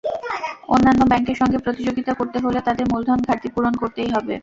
[0.67, 4.35] অন্যান্য ব্যাংকের সঙ্গে প্রতিযোগিতা করতে হলে তাদের মূলধন ঘাটতি পূরণ করতেই হবে।